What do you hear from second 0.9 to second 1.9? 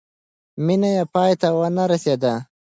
یې پای ته ونه